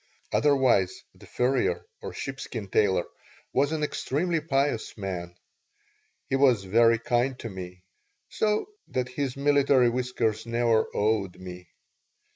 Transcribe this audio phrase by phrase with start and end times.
[0.31, 3.05] Otherwise the furrier or sheepskin tailor
[3.53, 5.35] was an extremely pious man.
[6.27, 7.83] He was very kind to me,
[8.27, 11.67] so that his military whiskers never awed me.